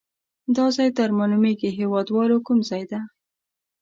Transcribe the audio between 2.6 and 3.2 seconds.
ځای ده؟